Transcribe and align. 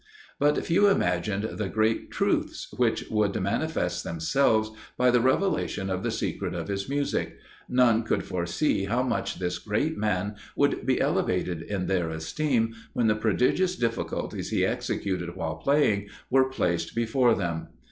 But 0.39 0.65
few 0.65 0.87
imagined 0.87 1.43
the 1.43 1.69
great 1.69 2.09
truths 2.09 2.73
which 2.75 3.05
would 3.11 3.39
manifest 3.39 4.03
themselves 4.03 4.71
by 4.97 5.11
the 5.11 5.21
revelation 5.21 5.91
of 5.91 6.01
the 6.01 6.09
secret 6.09 6.55
of 6.55 6.69
his 6.69 6.89
music 6.89 7.37
none 7.69 8.01
could 8.01 8.23
foresee 8.23 8.85
how 8.85 9.03
much 9.03 9.37
this 9.37 9.59
great 9.59 9.99
man 9.99 10.37
would 10.55 10.87
be 10.87 10.99
elevated 10.99 11.61
in 11.61 11.85
their 11.85 12.09
esteem 12.09 12.73
when 12.93 13.05
the 13.05 13.15
prodigious 13.15 13.75
difficulties 13.75 14.49
he 14.49 14.65
executed 14.65 15.35
while 15.35 15.57
playing, 15.57 16.09
were 16.31 16.49
placed 16.49 16.95
before 16.95 17.35
them. 17.35 17.67